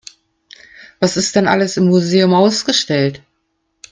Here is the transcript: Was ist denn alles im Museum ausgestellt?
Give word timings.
Was 0.99 1.15
ist 1.15 1.35
denn 1.35 1.47
alles 1.47 1.77
im 1.77 1.85
Museum 1.85 2.33
ausgestellt? 2.33 3.21